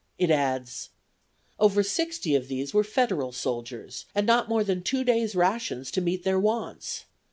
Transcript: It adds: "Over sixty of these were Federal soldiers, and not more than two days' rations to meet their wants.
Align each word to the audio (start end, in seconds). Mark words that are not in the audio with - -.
It 0.17 0.31
adds: 0.31 0.89
"Over 1.59 1.83
sixty 1.83 2.33
of 2.33 2.47
these 2.47 2.73
were 2.73 2.83
Federal 2.83 3.31
soldiers, 3.31 4.05
and 4.15 4.25
not 4.25 4.49
more 4.49 4.63
than 4.63 4.81
two 4.81 5.03
days' 5.03 5.35
rations 5.35 5.91
to 5.91 6.01
meet 6.01 6.23
their 6.23 6.39
wants. 6.39 7.05